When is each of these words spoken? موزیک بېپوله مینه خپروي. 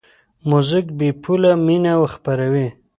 موزیک 0.49 0.87
بېپوله 0.97 1.51
مینه 1.65 1.93
خپروي. 2.13 2.67